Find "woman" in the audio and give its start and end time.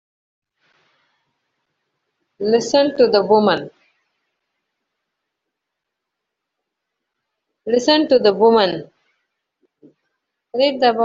3.23-3.69